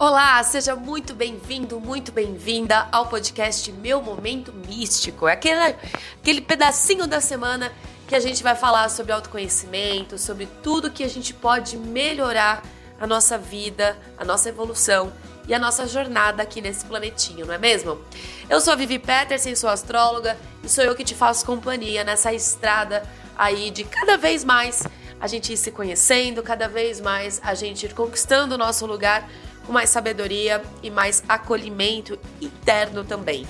Olá, 0.00 0.40
seja 0.44 0.76
muito 0.76 1.12
bem-vindo, 1.12 1.80
muito 1.80 2.12
bem-vinda 2.12 2.86
ao 2.92 3.08
podcast 3.08 3.72
Meu 3.72 4.00
Momento 4.00 4.52
Místico. 4.52 5.26
É 5.26 5.32
aquele, 5.32 5.74
aquele 6.22 6.40
pedacinho 6.40 7.04
da 7.04 7.20
semana 7.20 7.72
que 8.06 8.14
a 8.14 8.20
gente 8.20 8.40
vai 8.40 8.54
falar 8.54 8.88
sobre 8.90 9.10
autoconhecimento, 9.10 10.16
sobre 10.16 10.46
tudo 10.62 10.88
que 10.88 11.02
a 11.02 11.08
gente 11.08 11.34
pode 11.34 11.76
melhorar 11.76 12.62
a 13.00 13.08
nossa 13.08 13.36
vida, 13.36 13.98
a 14.16 14.24
nossa 14.24 14.48
evolução 14.48 15.12
e 15.48 15.52
a 15.52 15.58
nossa 15.58 15.84
jornada 15.84 16.44
aqui 16.44 16.60
nesse 16.60 16.84
planetinho, 16.84 17.44
não 17.44 17.54
é 17.54 17.58
mesmo? 17.58 17.98
Eu 18.48 18.60
sou 18.60 18.74
a 18.74 18.76
Vivi 18.76 19.00
Peterson, 19.00 19.56
sou 19.56 19.68
astróloga 19.68 20.38
e 20.62 20.68
sou 20.68 20.84
eu 20.84 20.94
que 20.94 21.02
te 21.02 21.16
faço 21.16 21.44
companhia 21.44 22.04
nessa 22.04 22.32
estrada 22.32 23.02
aí 23.36 23.68
de 23.72 23.82
cada 23.82 24.16
vez 24.16 24.44
mais 24.44 24.86
a 25.20 25.26
gente 25.26 25.52
ir 25.52 25.56
se 25.56 25.72
conhecendo, 25.72 26.40
cada 26.40 26.68
vez 26.68 27.00
mais 27.00 27.40
a 27.42 27.52
gente 27.52 27.86
ir 27.86 27.94
conquistando 27.94 28.54
o 28.54 28.58
nosso 28.58 28.86
lugar 28.86 29.28
com 29.68 29.72
mais 29.74 29.90
sabedoria 29.90 30.62
e 30.82 30.90
mais 30.90 31.22
acolhimento 31.28 32.18
interno 32.40 33.04
também. 33.04 33.46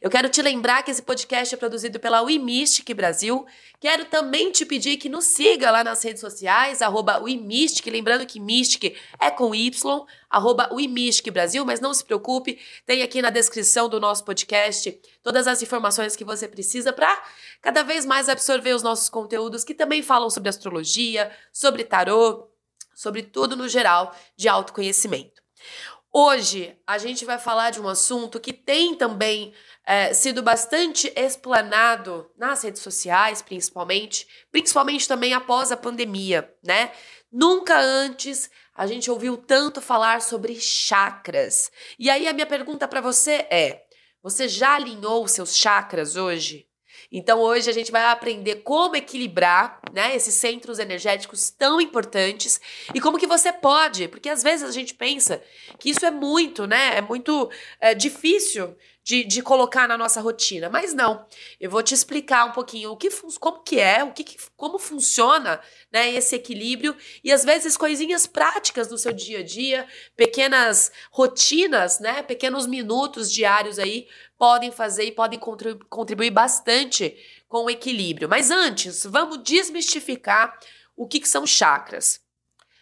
Eu 0.00 0.08
quero 0.08 0.30
te 0.30 0.40
lembrar 0.40 0.82
que 0.82 0.90
esse 0.90 1.02
podcast 1.02 1.54
é 1.54 1.58
produzido 1.58 2.00
pela 2.00 2.22
WeMystic 2.22 2.94
Brasil. 2.94 3.46
Quero 3.78 4.06
também 4.06 4.50
te 4.50 4.64
pedir 4.64 4.96
que 4.96 5.10
nos 5.10 5.26
siga 5.26 5.70
lá 5.70 5.84
nas 5.84 6.02
redes 6.02 6.22
sociais, 6.22 6.80
arroba 6.80 7.18
WeMystic, 7.18 7.86
lembrando 7.88 8.24
que 8.24 8.40
Mystic 8.40 8.96
é 9.20 9.30
com 9.30 9.54
Y, 9.54 10.06
arroba 10.30 10.70
WeMystic 10.72 11.30
Brasil, 11.30 11.66
mas 11.66 11.80
não 11.80 11.92
se 11.92 12.02
preocupe, 12.02 12.58
tem 12.86 13.02
aqui 13.02 13.20
na 13.20 13.28
descrição 13.28 13.90
do 13.90 14.00
nosso 14.00 14.24
podcast 14.24 14.98
todas 15.22 15.46
as 15.46 15.60
informações 15.60 16.16
que 16.16 16.24
você 16.24 16.48
precisa 16.48 16.94
para 16.94 17.22
cada 17.60 17.82
vez 17.82 18.06
mais 18.06 18.30
absorver 18.30 18.74
os 18.74 18.82
nossos 18.82 19.10
conteúdos 19.10 19.64
que 19.64 19.74
também 19.74 20.00
falam 20.00 20.30
sobre 20.30 20.48
astrologia, 20.48 21.30
sobre 21.52 21.84
tarô, 21.84 22.48
sobre 22.94 23.22
tudo 23.22 23.54
no 23.54 23.68
geral 23.68 24.16
de 24.34 24.48
autoconhecimento. 24.48 25.42
Hoje 26.12 26.76
a 26.84 26.98
gente 26.98 27.24
vai 27.24 27.38
falar 27.38 27.70
de 27.70 27.80
um 27.80 27.88
assunto 27.88 28.40
que 28.40 28.52
tem 28.52 28.96
também 28.96 29.54
é, 29.86 30.12
sido 30.12 30.42
bastante 30.42 31.12
explanado 31.14 32.28
nas 32.36 32.64
redes 32.64 32.82
sociais, 32.82 33.40
principalmente, 33.40 34.26
principalmente 34.50 35.06
também 35.06 35.34
após 35.34 35.70
a 35.70 35.76
pandemia, 35.76 36.52
né? 36.64 36.90
Nunca 37.30 37.78
antes 37.78 38.50
a 38.74 38.88
gente 38.88 39.08
ouviu 39.08 39.36
tanto 39.36 39.80
falar 39.80 40.20
sobre 40.20 40.56
chakras. 40.60 41.70
E 41.96 42.10
aí 42.10 42.26
a 42.26 42.32
minha 42.32 42.46
pergunta 42.46 42.88
para 42.88 43.00
você 43.00 43.46
é: 43.48 43.84
você 44.20 44.48
já 44.48 44.74
alinhou 44.74 45.28
seus 45.28 45.54
chakras 45.54 46.16
hoje? 46.16 46.69
Então 47.10 47.40
hoje 47.40 47.68
a 47.68 47.72
gente 47.72 47.90
vai 47.90 48.04
aprender 48.04 48.56
como 48.56 48.94
equilibrar, 48.94 49.80
né, 49.92 50.14
esses 50.14 50.34
centros 50.34 50.78
energéticos 50.78 51.50
tão 51.50 51.80
importantes 51.80 52.60
e 52.94 53.00
como 53.00 53.18
que 53.18 53.26
você 53.26 53.52
pode, 53.52 54.06
porque 54.06 54.28
às 54.28 54.42
vezes 54.42 54.68
a 54.68 54.72
gente 54.72 54.94
pensa 54.94 55.42
que 55.78 55.90
isso 55.90 56.06
é 56.06 56.10
muito, 56.10 56.66
né, 56.66 56.98
é 56.98 57.00
muito 57.00 57.50
é, 57.80 57.94
difícil 57.94 58.76
de, 59.02 59.24
de 59.24 59.42
colocar 59.42 59.88
na 59.88 59.96
nossa 59.98 60.20
rotina. 60.20 60.68
Mas 60.68 60.94
não, 60.94 61.26
eu 61.60 61.70
vou 61.70 61.82
te 61.82 61.94
explicar 61.94 62.44
um 62.44 62.52
pouquinho 62.52 62.92
o 62.92 62.96
que 62.96 63.08
como 63.40 63.60
que 63.60 63.80
é, 63.80 64.04
o 64.04 64.12
que, 64.12 64.36
como 64.56 64.78
funciona 64.78 65.60
né, 65.92 66.10
esse 66.12 66.36
equilíbrio 66.36 66.94
e 67.24 67.32
às 67.32 67.44
vezes 67.44 67.76
coisinhas 67.76 68.26
práticas 68.26 68.90
no 68.90 68.98
seu 68.98 69.12
dia 69.12 69.40
a 69.40 69.42
dia, 69.42 69.86
pequenas 70.16 70.92
rotinas, 71.10 71.98
né, 71.98 72.22
pequenos 72.22 72.66
minutos 72.66 73.32
diários 73.32 73.78
aí 73.78 74.06
podem 74.40 74.72
fazer 74.72 75.04
e 75.04 75.12
podem 75.12 75.38
contribuir 75.38 76.30
bastante 76.30 77.14
com 77.46 77.64
o 77.66 77.70
equilíbrio. 77.70 78.26
Mas 78.26 78.50
antes, 78.50 79.04
vamos 79.04 79.42
desmistificar 79.42 80.58
o 80.96 81.06
que, 81.06 81.20
que 81.20 81.28
são 81.28 81.46
chakras. 81.46 82.22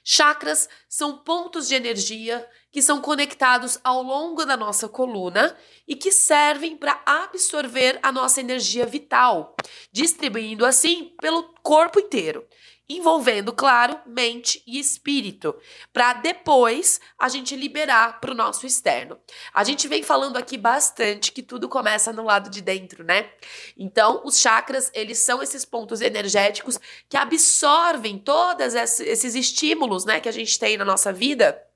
Chakras 0.05 0.69
são 0.89 1.19
pontos 1.19 1.67
de 1.67 1.75
energia 1.75 2.49
que 2.71 2.83
são 2.83 3.01
conectados 3.01 3.79
ao 3.83 4.03
longo 4.03 4.45
da 4.45 4.57
nossa 4.57 4.89
coluna 4.89 5.57
e 5.87 5.97
que 5.97 6.13
servem 6.13 6.77
para 6.77 7.01
absorver 7.05 7.99
a 8.03 8.13
nossa 8.13 8.41
energia 8.41 8.87
vital, 8.87 9.57
distribuindo 9.93 10.65
assim 10.65 11.15
pelo 11.21 11.55
corpo 11.63 11.99
inteiro 11.99 12.47
envolvendo, 12.89 13.53
claro, 13.53 14.01
mente 14.07 14.63
e 14.67 14.79
espírito, 14.79 15.55
para 15.93 16.15
depois 16.15 17.01
a 17.19 17.29
gente 17.29 17.55
liberar 17.55 18.19
para 18.19 18.33
o 18.33 18.35
nosso 18.35 18.67
externo. 18.67 19.19
A 19.53 19.63
gente 19.63 19.87
vem 19.87 20.03
falando 20.03 20.39
aqui 20.39 20.57
bastante 20.57 21.31
que 21.31 21.43
tudo 21.43 21.69
começa 21.69 22.13
no 22.13 22.25
lado 22.25 22.49
de 22.49 22.63
dentro, 22.63 23.05
né? 23.05 23.31
Então, 23.77 24.23
os 24.25 24.39
chakras, 24.39 24.91
eles 24.95 25.19
são 25.19 25.43
esses 25.43 25.67
pontos 25.67 26.01
energéticos 26.01 26.79
que 27.09 27.17
absorvem 27.17 28.19
todos 28.19 28.75
esses 28.75 29.35
estímulos, 29.35 30.07
né, 30.07 30.19
que 30.19 30.29
a 30.29 30.33
gente 30.33 30.59
tem 30.59 30.79
na 30.79 30.85
nossa 30.85 31.13
vida. 31.13 31.68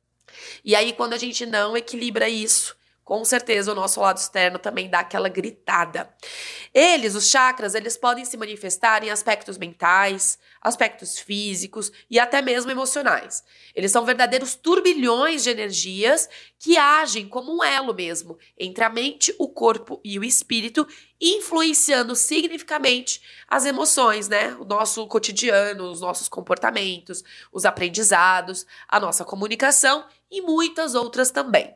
E 0.64 0.74
aí, 0.74 0.92
quando 0.92 1.12
a 1.12 1.18
gente 1.18 1.44
não 1.46 1.76
equilibra 1.76 2.28
isso, 2.28 2.76
com 3.04 3.24
certeza 3.24 3.72
o 3.72 3.74
nosso 3.74 4.00
lado 4.00 4.18
externo 4.18 4.58
também 4.58 4.88
dá 4.88 5.00
aquela 5.00 5.28
gritada. 5.28 6.12
Eles, 6.72 7.14
os 7.14 7.28
chakras, 7.28 7.74
eles 7.74 7.96
podem 7.96 8.24
se 8.24 8.36
manifestar 8.36 9.02
em 9.02 9.10
aspectos 9.10 9.58
mentais, 9.58 10.38
aspectos 10.60 11.18
físicos 11.18 11.90
e 12.08 12.18
até 12.18 12.40
mesmo 12.40 12.70
emocionais. 12.70 13.42
Eles 13.74 13.90
são 13.90 14.04
verdadeiros 14.04 14.54
turbilhões 14.54 15.42
de 15.42 15.50
energias 15.50 16.28
que 16.58 16.78
agem 16.78 17.28
como 17.28 17.56
um 17.56 17.64
elo 17.64 17.92
mesmo 17.92 18.38
entre 18.56 18.84
a 18.84 18.88
mente, 18.88 19.34
o 19.38 19.48
corpo 19.48 20.00
e 20.04 20.18
o 20.18 20.24
espírito, 20.24 20.86
influenciando 21.20 22.14
significativamente 22.14 23.20
as 23.48 23.66
emoções, 23.66 24.28
né? 24.28 24.54
O 24.54 24.64
nosso 24.64 25.06
cotidiano, 25.08 25.90
os 25.90 26.00
nossos 26.00 26.28
comportamentos, 26.28 27.24
os 27.52 27.64
aprendizados, 27.64 28.64
a 28.88 29.00
nossa 29.00 29.24
comunicação 29.24 30.04
e 30.30 30.40
muitas 30.40 30.94
outras 30.94 31.30
também. 31.30 31.74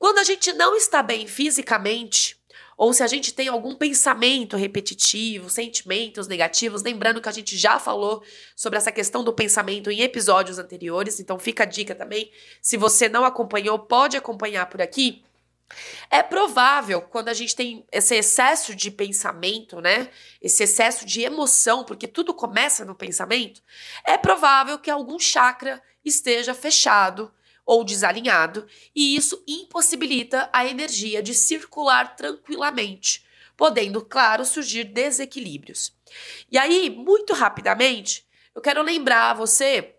Quando 0.00 0.16
a 0.16 0.24
gente 0.24 0.50
não 0.54 0.74
está 0.74 1.02
bem 1.02 1.26
fisicamente, 1.26 2.40
ou 2.74 2.90
se 2.94 3.02
a 3.02 3.06
gente 3.06 3.34
tem 3.34 3.48
algum 3.48 3.74
pensamento 3.74 4.56
repetitivo, 4.56 5.50
sentimentos 5.50 6.26
negativos, 6.26 6.82
lembrando 6.82 7.20
que 7.20 7.28
a 7.28 7.32
gente 7.32 7.54
já 7.54 7.78
falou 7.78 8.24
sobre 8.56 8.78
essa 8.78 8.90
questão 8.90 9.22
do 9.22 9.34
pensamento 9.34 9.90
em 9.90 10.00
episódios 10.00 10.58
anteriores, 10.58 11.20
então 11.20 11.38
fica 11.38 11.64
a 11.64 11.66
dica 11.66 11.94
também. 11.94 12.32
Se 12.62 12.78
você 12.78 13.10
não 13.10 13.26
acompanhou, 13.26 13.78
pode 13.78 14.16
acompanhar 14.16 14.70
por 14.70 14.80
aqui. 14.80 15.22
É 16.10 16.22
provável, 16.22 17.02
quando 17.02 17.28
a 17.28 17.34
gente 17.34 17.54
tem 17.54 17.84
esse 17.92 18.14
excesso 18.14 18.74
de 18.74 18.90
pensamento, 18.90 19.82
né? 19.82 20.08
Esse 20.40 20.62
excesso 20.62 21.04
de 21.04 21.20
emoção, 21.20 21.84
porque 21.84 22.08
tudo 22.08 22.32
começa 22.32 22.86
no 22.86 22.94
pensamento, 22.94 23.62
é 24.02 24.16
provável 24.16 24.78
que 24.78 24.90
algum 24.90 25.18
chakra 25.18 25.82
esteja 26.02 26.54
fechado 26.54 27.30
ou 27.70 27.84
desalinhado, 27.84 28.66
e 28.92 29.14
isso 29.14 29.44
impossibilita 29.46 30.50
a 30.52 30.66
energia 30.66 31.22
de 31.22 31.32
circular 31.32 32.16
tranquilamente, 32.16 33.24
podendo, 33.56 34.04
claro, 34.04 34.44
surgir 34.44 34.82
desequilíbrios. 34.82 35.92
E 36.50 36.58
aí, 36.58 36.90
muito 36.90 37.32
rapidamente, 37.32 38.26
eu 38.52 38.60
quero 38.60 38.82
lembrar 38.82 39.30
a 39.30 39.34
você 39.34 39.94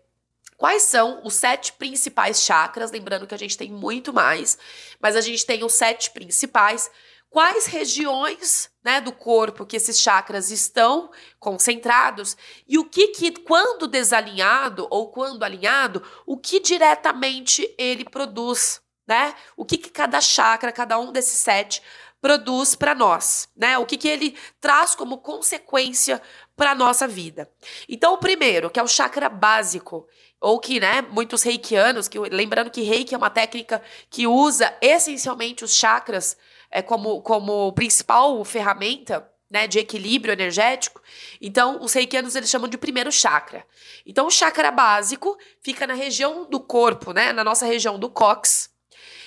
quais 0.58 0.82
são 0.82 1.22
os 1.24 1.32
sete 1.32 1.72
principais 1.72 2.42
chakras, 2.42 2.90
lembrando 2.90 3.26
que 3.26 3.34
a 3.34 3.38
gente 3.38 3.56
tem 3.56 3.72
muito 3.72 4.12
mais, 4.12 4.58
mas 5.00 5.16
a 5.16 5.22
gente 5.22 5.46
tem 5.46 5.64
os 5.64 5.72
sete 5.72 6.10
principais 6.10 6.90
quais 7.32 7.64
regiões 7.64 8.70
né, 8.84 9.00
do 9.00 9.10
corpo 9.10 9.64
que 9.64 9.76
esses 9.76 9.98
chakras 9.98 10.50
estão 10.50 11.10
concentrados 11.40 12.36
e 12.68 12.78
o 12.78 12.84
que, 12.84 13.08
que, 13.08 13.32
quando 13.40 13.88
desalinhado 13.88 14.86
ou 14.90 15.10
quando 15.10 15.42
alinhado, 15.42 16.02
o 16.26 16.36
que 16.36 16.60
diretamente 16.60 17.74
ele 17.78 18.04
produz, 18.04 18.82
né? 19.06 19.34
O 19.56 19.64
que, 19.64 19.78
que 19.78 19.88
cada 19.88 20.20
chakra, 20.20 20.70
cada 20.70 20.98
um 20.98 21.10
desses 21.10 21.38
sete, 21.38 21.82
produz 22.20 22.74
para 22.74 22.94
nós, 22.94 23.48
né? 23.56 23.78
O 23.78 23.86
que, 23.86 23.96
que 23.96 24.08
ele 24.08 24.36
traz 24.60 24.94
como 24.94 25.18
consequência 25.18 26.20
para 26.54 26.72
a 26.72 26.74
nossa 26.74 27.08
vida. 27.08 27.50
Então, 27.88 28.12
o 28.12 28.18
primeiro, 28.18 28.70
que 28.70 28.78
é 28.78 28.82
o 28.82 28.88
chakra 28.88 29.28
básico, 29.30 30.06
ou 30.38 30.60
que, 30.60 30.78
né, 30.78 31.02
muitos 31.02 31.42
reikianos, 31.42 32.08
que, 32.08 32.18
lembrando 32.18 32.70
que 32.70 32.82
reiki 32.82 33.14
é 33.14 33.18
uma 33.18 33.30
técnica 33.30 33.80
que 34.10 34.26
usa 34.26 34.76
essencialmente 34.82 35.64
os 35.64 35.74
chakras 35.74 36.36
é, 36.72 36.80
como, 36.80 37.20
como 37.20 37.72
principal 37.72 38.42
ferramenta 38.44 39.30
né, 39.50 39.66
de 39.66 39.78
equilíbrio 39.78 40.32
energético. 40.32 41.02
Então, 41.40 41.78
os 41.82 41.92
reikianos 41.92 42.34
eles 42.34 42.48
chamam 42.48 42.66
de 42.66 42.78
primeiro 42.78 43.12
chakra. 43.12 43.66
Então, 44.06 44.26
o 44.26 44.30
chakra 44.30 44.70
básico 44.70 45.36
fica 45.60 45.86
na 45.86 45.92
região 45.92 46.48
do 46.48 46.58
corpo, 46.58 47.12
né, 47.12 47.32
na 47.34 47.44
nossa 47.44 47.66
região 47.66 47.98
do 47.98 48.08
cox. 48.08 48.70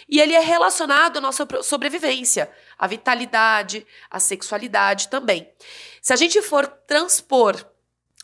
E 0.10 0.20
ele 0.20 0.34
é 0.34 0.40
relacionado 0.40 1.18
à 1.18 1.22
nossa 1.22 1.48
sobrevivência, 1.62 2.50
à 2.78 2.88
vitalidade, 2.88 3.86
à 4.10 4.20
sexualidade 4.20 5.08
também. 5.08 5.48
Se 6.02 6.12
a 6.12 6.16
gente 6.16 6.42
for 6.42 6.68
transpor 6.68 7.64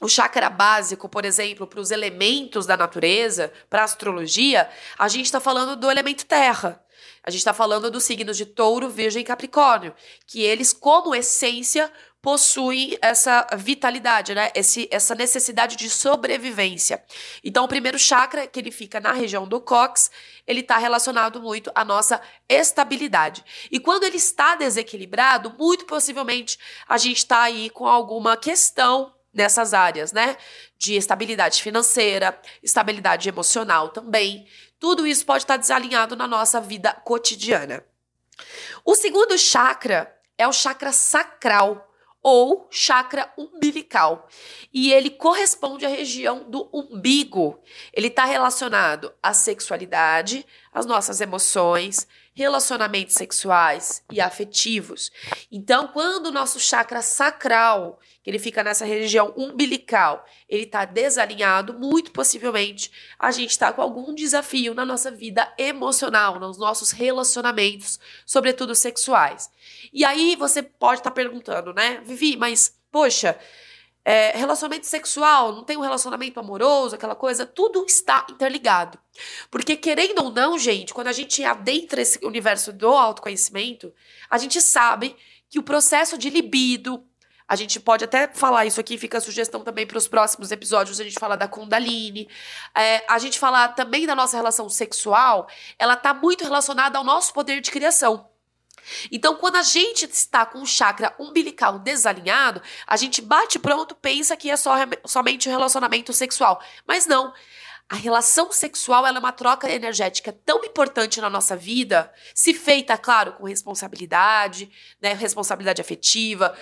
o 0.01 0.07
chakra 0.07 0.49
básico, 0.49 1.07
por 1.07 1.25
exemplo, 1.25 1.67
para 1.67 1.79
os 1.79 1.91
elementos 1.91 2.65
da 2.65 2.75
natureza, 2.75 3.53
para 3.69 3.81
a 3.83 3.85
astrologia, 3.85 4.67
a 4.97 5.07
gente 5.07 5.25
está 5.25 5.39
falando 5.39 5.75
do 5.75 5.89
elemento 5.91 6.25
terra. 6.25 6.83
A 7.23 7.29
gente 7.29 7.39
está 7.39 7.53
falando 7.53 7.91
dos 7.91 8.03
signos 8.03 8.35
de 8.35 8.45
touro, 8.45 8.89
virgem 8.89 9.21
e 9.21 9.25
capricórnio, 9.25 9.93
que 10.25 10.41
eles, 10.41 10.73
como 10.73 11.13
essência, 11.13 11.91
possuem 12.21 12.97
essa 13.01 13.47
vitalidade, 13.57 14.35
né? 14.35 14.51
Esse, 14.53 14.87
essa 14.91 15.15
necessidade 15.15 15.75
de 15.75 15.89
sobrevivência. 15.89 17.03
Então, 17.43 17.65
o 17.65 17.67
primeiro 17.67 17.97
chakra, 17.97 18.45
que 18.45 18.59
ele 18.59 18.71
fica 18.71 18.99
na 18.99 19.11
região 19.11 19.47
do 19.47 19.59
cox, 19.59 20.11
ele 20.45 20.61
está 20.61 20.77
relacionado 20.77 21.41
muito 21.41 21.71
à 21.73 21.83
nossa 21.83 22.21
estabilidade. 22.47 23.43
E 23.71 23.79
quando 23.79 24.03
ele 24.03 24.17
está 24.17 24.55
desequilibrado, 24.55 25.55
muito 25.57 25.85
possivelmente 25.85 26.59
a 26.87 26.97
gente 26.97 27.17
está 27.17 27.41
aí 27.41 27.69
com 27.71 27.87
alguma 27.87 28.37
questão 28.37 29.13
nessas 29.33 29.73
áreas, 29.73 30.11
né? 30.11 30.37
De 30.77 30.95
estabilidade 30.95 31.61
financeira, 31.61 32.39
estabilidade 32.61 33.29
emocional 33.29 33.89
também. 33.89 34.47
Tudo 34.81 35.05
isso 35.05 35.23
pode 35.27 35.43
estar 35.43 35.57
desalinhado 35.57 36.15
na 36.15 36.27
nossa 36.27 36.59
vida 36.59 36.91
cotidiana. 36.91 37.85
O 38.83 38.95
segundo 38.95 39.37
chakra 39.37 40.11
é 40.35 40.47
o 40.47 40.51
chakra 40.51 40.91
sacral 40.91 41.87
ou 42.23 42.67
chakra 42.71 43.31
umbilical. 43.37 44.27
E 44.73 44.91
ele 44.91 45.11
corresponde 45.11 45.85
à 45.85 45.87
região 45.87 46.49
do 46.49 46.67
umbigo. 46.73 47.61
Ele 47.93 48.07
está 48.07 48.25
relacionado 48.25 49.13
à 49.21 49.35
sexualidade, 49.35 50.43
às 50.73 50.87
nossas 50.87 51.21
emoções, 51.21 52.07
relacionamentos 52.33 53.15
sexuais 53.15 54.03
e 54.11 54.21
afetivos. 54.21 55.11
Então, 55.51 55.87
quando 55.87 56.27
o 56.27 56.31
nosso 56.31 56.59
chakra 56.59 57.01
sacral, 57.01 57.99
que 58.23 58.29
ele 58.29 58.39
fica 58.39 58.63
nessa 58.63 58.85
região 58.85 59.33
umbilical, 59.35 60.25
ele 60.47 60.63
está 60.63 60.85
desalinhado, 60.85 61.73
muito 61.73 62.11
possivelmente 62.11 62.91
a 63.19 63.31
gente 63.31 63.51
está 63.51 63.73
com 63.73 63.81
algum 63.81 64.13
desafio 64.13 64.73
na 64.73 64.85
nossa 64.85 65.11
vida 65.11 65.51
emocional, 65.57 66.39
nos 66.39 66.57
nossos 66.57 66.91
relacionamentos, 66.91 67.99
sobretudo 68.25 68.75
sexuais. 68.75 69.49
E 69.91 70.05
aí 70.05 70.35
você 70.35 70.63
pode 70.63 71.01
estar 71.01 71.09
tá 71.09 71.15
perguntando, 71.15 71.73
né, 71.73 72.01
Vivi, 72.05 72.37
mas 72.37 72.79
poxa, 72.91 73.37
é, 74.03 74.35
relacionamento 74.35 74.87
sexual, 74.87 75.53
não 75.53 75.63
tem 75.63 75.77
um 75.77 75.81
relacionamento 75.81 76.39
amoroso, 76.39 76.95
aquela 76.95 77.15
coisa, 77.15 77.45
tudo 77.45 77.85
está 77.85 78.25
interligado. 78.29 78.97
Porque, 79.49 79.75
querendo 79.75 80.23
ou 80.23 80.31
não, 80.31 80.57
gente, 80.57 80.93
quando 80.93 81.07
a 81.07 81.13
gente 81.13 81.43
adentra 81.43 82.01
esse 82.01 82.19
universo 82.25 82.73
do 82.73 82.87
autoconhecimento, 82.87 83.93
a 84.29 84.37
gente 84.37 84.59
sabe 84.61 85.15
que 85.49 85.59
o 85.59 85.63
processo 85.63 86.17
de 86.17 86.29
libido, 86.29 87.05
a 87.47 87.55
gente 87.55 87.79
pode 87.79 88.03
até 88.03 88.27
falar 88.33 88.65
isso 88.65 88.79
aqui, 88.79 88.97
fica 88.97 89.17
a 89.17 89.21
sugestão 89.21 89.61
também 89.61 89.85
para 89.85 89.97
os 89.97 90.07
próximos 90.07 90.51
episódios, 90.51 90.99
a 90.99 91.03
gente 91.03 91.19
fala 91.19 91.35
da 91.35 91.47
Kundalini. 91.47 92.27
É, 92.73 93.03
a 93.07 93.19
gente 93.19 93.37
falar 93.37 93.69
também 93.69 94.07
da 94.07 94.15
nossa 94.15 94.37
relação 94.37 94.69
sexual, 94.69 95.47
ela 95.77 95.93
está 95.93 96.13
muito 96.13 96.43
relacionada 96.43 96.97
ao 96.97 97.03
nosso 97.03 97.33
poder 97.33 97.59
de 97.61 97.69
criação. 97.69 98.30
Então, 99.11 99.35
quando 99.35 99.55
a 99.55 99.63
gente 99.63 100.05
está 100.05 100.45
com 100.45 100.61
o 100.61 100.65
chakra 100.65 101.13
umbilical 101.19 101.79
desalinhado, 101.79 102.61
a 102.85 102.97
gente 102.97 103.21
bate 103.21 103.59
pronto, 103.59 103.95
pensa 103.95 104.35
que 104.35 104.49
é 104.49 104.57
só, 104.57 104.75
somente 105.05 105.47
o 105.47 105.51
relacionamento 105.51 106.13
sexual. 106.13 106.61
Mas 106.87 107.05
não. 107.05 107.33
A 107.91 107.95
relação 107.95 108.53
sexual 108.53 109.05
é 109.05 109.11
uma 109.11 109.33
troca 109.33 109.69
energética 109.69 110.31
tão 110.31 110.63
importante 110.63 111.19
na 111.19 111.29
nossa 111.29 111.57
vida, 111.57 112.09
se 112.33 112.53
feita, 112.53 112.97
claro, 112.97 113.33
com 113.33 113.43
responsabilidade, 113.43 114.71
né, 115.01 115.11
responsabilidade 115.11 115.81
afetiva, 115.81 116.57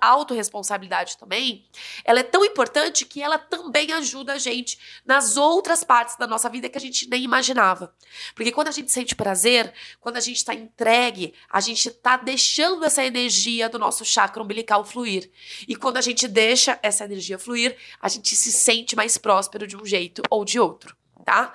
autorresponsabilidade 0.00 1.18
também. 1.18 1.64
Ela 2.04 2.18
é 2.18 2.24
tão 2.24 2.44
importante 2.44 3.04
que 3.04 3.22
ela 3.22 3.38
também 3.38 3.92
ajuda 3.92 4.32
a 4.32 4.38
gente 4.38 4.76
nas 5.06 5.36
outras 5.36 5.84
partes 5.84 6.16
da 6.16 6.26
nossa 6.26 6.48
vida 6.48 6.68
que 6.68 6.78
a 6.78 6.80
gente 6.80 7.08
nem 7.08 7.22
imaginava. 7.22 7.94
Porque 8.34 8.50
quando 8.50 8.66
a 8.66 8.72
gente 8.72 8.90
sente 8.90 9.14
prazer, 9.14 9.72
quando 10.00 10.16
a 10.16 10.20
gente 10.20 10.38
está 10.38 10.52
entregue, 10.52 11.32
a 11.48 11.60
gente 11.60 11.90
está 11.90 12.16
deixando 12.16 12.84
essa 12.84 13.04
energia 13.04 13.68
do 13.68 13.78
nosso 13.78 14.04
chakra 14.04 14.42
umbilical 14.42 14.84
fluir. 14.84 15.30
E 15.68 15.76
quando 15.76 15.98
a 15.98 16.02
gente 16.02 16.26
deixa 16.26 16.76
essa 16.82 17.04
energia 17.04 17.38
fluir, 17.38 17.76
a 18.00 18.08
gente 18.08 18.34
se 18.34 18.50
sente 18.50 18.96
mais 18.96 19.16
próspero 19.16 19.64
de 19.64 19.76
um 19.76 19.86
jeito 19.86 20.22
ou 20.28 20.44
de 20.44 20.58
outro 20.58 20.71
outro, 20.72 20.96
tá? 21.24 21.52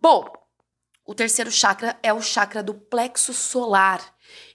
Bom, 0.00 0.26
o 1.04 1.14
terceiro 1.14 1.50
chakra 1.50 1.98
é 2.02 2.12
o 2.12 2.20
chakra 2.20 2.62
do 2.62 2.74
plexo 2.74 3.32
solar. 3.32 4.00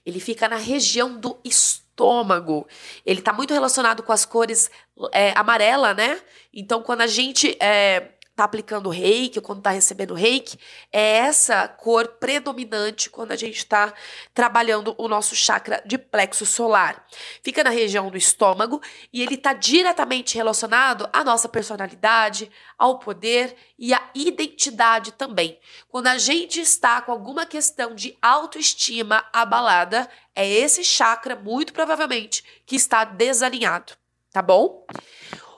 Ele 0.04 0.20
fica 0.20 0.48
na 0.48 0.56
região 0.56 1.18
do 1.18 1.38
estômago. 1.44 2.66
Ele 3.04 3.20
está 3.20 3.32
muito 3.32 3.52
relacionado 3.52 4.02
com 4.02 4.12
as 4.12 4.24
cores 4.24 4.70
é, 5.12 5.32
amarela, 5.36 5.94
né? 5.94 6.20
Então, 6.52 6.82
quando 6.82 7.02
a 7.02 7.06
gente 7.06 7.56
é, 7.60 8.12
tá 8.38 8.44
aplicando 8.44 8.88
reiki, 8.88 9.40
ou 9.40 9.44
quando 9.44 9.62
tá 9.62 9.70
recebendo 9.70 10.14
reiki, 10.14 10.56
é 10.92 11.16
essa 11.16 11.66
cor 11.66 12.06
predominante 12.06 13.10
quando 13.10 13.32
a 13.32 13.36
gente 13.36 13.56
está 13.56 13.92
trabalhando 14.32 14.94
o 14.96 15.08
nosso 15.08 15.34
chakra 15.34 15.82
de 15.84 15.98
plexo 15.98 16.46
solar. 16.46 17.04
Fica 17.42 17.64
na 17.64 17.70
região 17.70 18.08
do 18.08 18.16
estômago 18.16 18.80
e 19.12 19.22
ele 19.22 19.34
está 19.34 19.52
diretamente 19.52 20.36
relacionado 20.36 21.08
à 21.12 21.24
nossa 21.24 21.48
personalidade, 21.48 22.48
ao 22.78 23.00
poder 23.00 23.56
e 23.76 23.92
à 23.92 24.08
identidade 24.14 25.10
também. 25.10 25.58
Quando 25.88 26.06
a 26.06 26.16
gente 26.16 26.60
está 26.60 27.02
com 27.02 27.10
alguma 27.10 27.44
questão 27.44 27.92
de 27.92 28.16
autoestima 28.22 29.24
abalada, 29.32 30.08
é 30.32 30.48
esse 30.48 30.84
chakra, 30.84 31.34
muito 31.34 31.72
provavelmente, 31.72 32.44
que 32.64 32.76
está 32.76 33.02
desalinhado, 33.02 33.94
tá 34.30 34.40
bom? 34.40 34.86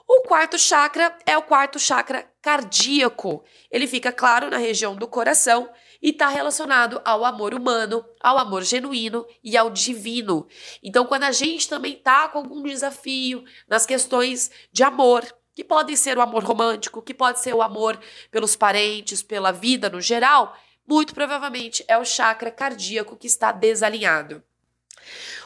O 0.07 0.23
quarto 0.23 0.57
chakra 0.57 1.15
é 1.27 1.37
o 1.37 1.43
quarto 1.43 1.77
chakra 1.77 2.30
cardíaco. 2.41 3.43
Ele 3.69 3.87
fica, 3.87 4.11
claro, 4.11 4.49
na 4.49 4.57
região 4.57 4.95
do 4.95 5.07
coração 5.07 5.69
e 6.01 6.09
está 6.09 6.27
relacionado 6.27 6.99
ao 7.05 7.23
amor 7.23 7.53
humano, 7.53 8.03
ao 8.19 8.37
amor 8.37 8.63
genuíno 8.63 9.25
e 9.43 9.55
ao 9.55 9.69
divino. 9.69 10.47
Então, 10.81 11.05
quando 11.05 11.23
a 11.23 11.31
gente 11.31 11.69
também 11.69 11.93
está 11.93 12.27
com 12.27 12.39
algum 12.39 12.63
desafio 12.63 13.43
nas 13.67 13.85
questões 13.85 14.49
de 14.71 14.83
amor, 14.83 15.23
que 15.53 15.63
podem 15.63 15.95
ser 15.95 16.17
o 16.17 16.21
amor 16.21 16.43
romântico, 16.43 17.01
que 17.01 17.13
pode 17.13 17.39
ser 17.39 17.53
o 17.53 17.61
amor 17.61 17.99
pelos 18.31 18.55
parentes, 18.55 19.21
pela 19.21 19.51
vida 19.51 19.89
no 19.89 20.01
geral, 20.01 20.57
muito 20.87 21.13
provavelmente 21.13 21.83
é 21.87 21.97
o 21.97 22.05
chakra 22.05 22.49
cardíaco 22.49 23.15
que 23.15 23.27
está 23.27 23.51
desalinhado. 23.51 24.43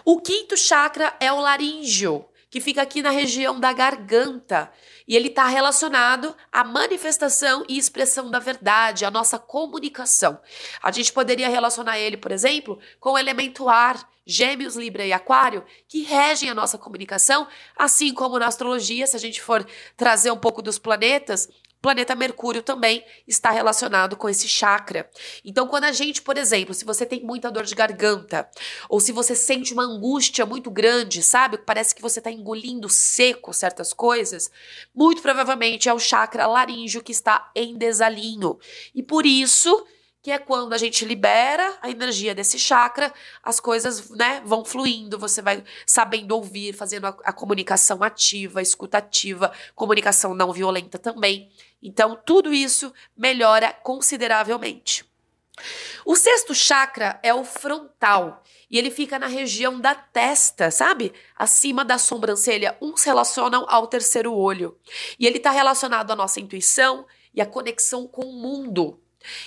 O 0.06 0.22
quinto 0.22 0.56
chakra 0.56 1.16
é 1.20 1.32
o 1.32 1.42
laríngeo 1.42 2.26
que 2.56 2.62
fica 2.62 2.82
aqui 2.82 3.02
na 3.02 3.10
região 3.10 3.60
da 3.60 3.74
garganta. 3.74 4.72
E 5.06 5.14
ele 5.14 5.28
está 5.28 5.46
relacionado 5.46 6.34
à 6.50 6.64
manifestação 6.64 7.66
e 7.68 7.78
expressão 7.78 8.32
da 8.32 8.40
verdade, 8.40 9.04
à 9.04 9.12
nossa 9.12 9.38
comunicação. 9.38 10.40
A 10.82 10.90
gente 10.90 11.12
poderia 11.12 11.50
relacionar 11.50 12.00
ele, 12.00 12.16
por 12.16 12.32
exemplo, 12.32 12.80
com 12.98 13.12
o 13.12 13.18
elemento 13.18 13.68
ar, 13.68 14.10
Gêmeos, 14.26 14.78
Libra 14.78 15.06
e 15.06 15.12
Aquário, 15.12 15.66
que 15.86 16.04
regem 16.04 16.50
a 16.50 16.56
nossa 16.56 16.78
comunicação, 16.78 17.46
assim 17.76 18.14
como 18.14 18.40
na 18.40 18.48
astrologia, 18.48 19.06
se 19.06 19.18
a 19.18 19.20
gente 19.20 19.42
for 19.42 19.68
trazer 19.98 20.32
um 20.32 20.38
pouco 20.38 20.62
dos 20.62 20.80
planetas, 20.80 21.50
planeta 21.86 22.16
Mercúrio 22.16 22.64
também 22.64 23.06
está 23.28 23.52
relacionado 23.52 24.18
com 24.18 24.28
esse 24.28 24.48
chakra. 24.48 25.08
Então, 25.46 25.68
quando 25.68 25.84
a 25.84 25.92
gente, 25.92 26.20
por 26.20 26.36
exemplo, 26.36 26.74
se 26.74 26.84
você 26.84 27.06
tem 27.06 27.22
muita 27.24 27.52
dor 27.52 27.64
de 27.64 27.76
garganta, 27.76 28.50
ou 28.90 29.00
se 29.00 29.12
você 29.12 29.36
sente 29.36 29.72
uma 29.72 29.84
angústia 29.84 30.48
muito 30.48 30.72
grande, 30.72 31.22
sabe? 31.22 31.60
Parece 31.60 31.94
que 31.94 32.02
você 32.02 32.20
está 32.20 32.32
engolindo 32.32 32.90
seco 32.90 33.54
certas 33.54 33.94
coisas, 33.94 34.50
muito 34.96 35.22
provavelmente 35.22 35.88
é 35.88 35.94
o 35.94 36.00
chakra 36.00 36.48
laríngeo 36.48 37.04
que 37.04 37.12
está 37.12 37.52
em 37.56 37.78
desalinho. 37.78 38.58
E 38.96 39.04
por 39.04 39.24
isso 39.24 39.86
que 40.26 40.32
é 40.32 40.40
quando 40.40 40.74
a 40.74 40.78
gente 40.80 41.06
libera 41.06 41.78
a 41.84 41.92
energia 41.92 42.34
desse 42.34 42.58
chakra, 42.58 43.14
as 43.44 43.60
coisas 43.60 44.10
né, 44.10 44.42
vão 44.44 44.66
fluindo, 44.66 45.20
você 45.20 45.40
vai 45.40 45.64
sabendo 45.86 46.32
ouvir, 46.32 46.74
fazendo 46.74 47.06
a, 47.06 47.10
a 47.26 47.32
comunicação 47.32 48.02
ativa, 48.02 48.60
escutativa, 48.60 49.52
comunicação 49.76 50.34
não 50.34 50.52
violenta 50.52 50.98
também. 50.98 51.48
Então, 51.82 52.20
tudo 52.26 52.54
isso 52.54 52.94
melhora 53.16 53.72
consideravelmente. 53.72 55.06
O 56.06 56.16
sexto 56.16 56.54
chakra 56.54 57.20
é 57.24 57.34
o 57.34 57.44
frontal 57.44 58.44
e 58.70 58.78
ele 58.78 58.92
fica 58.92 59.18
na 59.18 59.28
região 59.28 59.80
da 59.80 59.96
testa, 59.96 60.70
sabe? 60.70 61.14
Acima 61.36 61.86
da 61.86 61.98
sobrancelha. 61.98 62.78
Uns 62.82 63.04
relacionam 63.04 63.66
ao 63.70 63.88
terceiro 63.88 64.34
olho. 64.34 64.78
E 65.20 65.26
ele 65.26 65.38
está 65.38 65.52
relacionado 65.52 66.12
à 66.12 66.16
nossa 66.16 66.40
intuição 66.40 67.06
e 67.34 67.42
à 67.42 67.46
conexão 67.46 68.08
com 68.08 68.24
o 68.24 68.34
mundo. 68.34 69.00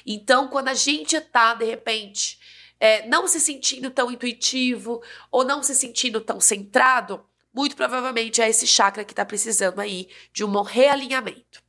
Então, 0.06 0.48
quando 0.48 0.68
a 0.68 0.74
gente 0.74 1.16
está, 1.16 1.54
de 1.54 1.64
repente, 1.64 2.38
é, 2.80 3.06
não 3.06 3.26
se 3.26 3.40
sentindo 3.40 3.90
tão 3.90 4.10
intuitivo 4.10 5.02
ou 5.30 5.44
não 5.44 5.62
se 5.62 5.74
sentindo 5.74 6.20
tão 6.20 6.40
centrado, 6.40 7.24
muito 7.52 7.76
provavelmente 7.76 8.40
é 8.40 8.48
esse 8.48 8.66
chakra 8.66 9.04
que 9.04 9.12
está 9.12 9.24
precisando 9.24 9.80
aí 9.80 10.08
de 10.32 10.44
um 10.44 10.62
realinhamento. 10.62 11.62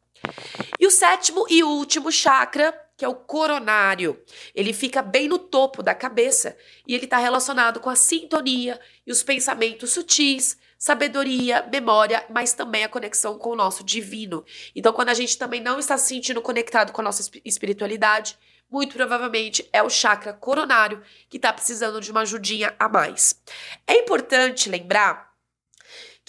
E 0.79 0.87
o 0.87 0.91
sétimo 0.91 1.45
e 1.49 1.63
último 1.63 2.11
chakra, 2.11 2.73
que 2.97 3.05
é 3.05 3.07
o 3.07 3.15
coronário, 3.15 4.21
ele 4.53 4.73
fica 4.73 5.01
bem 5.01 5.27
no 5.27 5.39
topo 5.39 5.81
da 5.81 5.95
cabeça 5.95 6.57
e 6.85 6.93
ele 6.93 7.05
está 7.05 7.17
relacionado 7.17 7.79
com 7.79 7.89
a 7.89 7.95
sintonia 7.95 8.79
e 9.05 9.11
os 9.11 9.23
pensamentos 9.23 9.91
sutis, 9.91 10.57
sabedoria, 10.77 11.67
memória, 11.71 12.25
mas 12.29 12.53
também 12.53 12.83
a 12.83 12.89
conexão 12.89 13.37
com 13.37 13.49
o 13.49 13.55
nosso 13.55 13.83
divino. 13.83 14.45
Então, 14.75 14.93
quando 14.93 15.09
a 15.09 15.13
gente 15.13 15.37
também 15.37 15.61
não 15.61 15.79
está 15.79 15.97
se 15.97 16.07
sentindo 16.07 16.41
conectado 16.41 16.91
com 16.91 17.01
a 17.01 17.03
nossa 17.03 17.29
espiritualidade, 17.43 18.37
muito 18.71 18.95
provavelmente 18.95 19.67
é 19.73 19.81
o 19.81 19.89
chakra 19.89 20.31
coronário 20.31 21.01
que 21.29 21.37
está 21.37 21.51
precisando 21.51 21.99
de 21.99 22.11
uma 22.11 22.21
ajudinha 22.21 22.75
a 22.77 22.87
mais. 22.87 23.41
É 23.87 23.97
importante 23.97 24.69
lembrar 24.69 25.28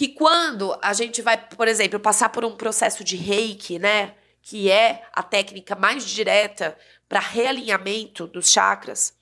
que 0.00 0.08
quando 0.08 0.78
a 0.80 0.94
gente 0.94 1.20
vai, 1.20 1.36
por 1.36 1.68
exemplo, 1.68 2.00
passar 2.00 2.30
por 2.30 2.42
um 2.42 2.56
processo 2.56 3.04
de 3.04 3.16
reiki, 3.16 3.78
né, 3.78 4.14
que 4.40 4.70
é 4.70 5.06
a 5.12 5.22
técnica 5.22 5.76
mais 5.76 6.06
direta 6.06 6.74
para 7.06 7.20
realinhamento 7.20 8.26
dos 8.26 8.50
chakras, 8.50 9.14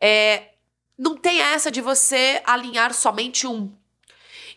é, 0.00 0.54
não 0.98 1.16
tem 1.16 1.40
essa 1.40 1.70
de 1.70 1.80
você 1.80 2.42
alinhar 2.44 2.92
somente 2.92 3.46
um. 3.46 3.72